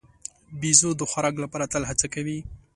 بیزو 0.59 0.89
د 0.97 1.01
خوراک 1.11 1.35
لپاره 1.43 1.69
تل 1.73 1.83
هڅه 1.89 2.07
کوي. 2.13 2.39